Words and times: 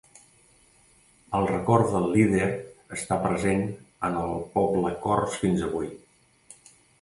El 1.39 1.43
record 1.51 1.91
del 1.95 2.07
líder 2.15 2.47
està 2.97 3.19
present 3.27 3.61
en 4.09 4.17
el 4.23 4.33
poble 4.57 4.95
cors 5.05 5.37
fins 5.45 5.63
avui. 5.69 5.93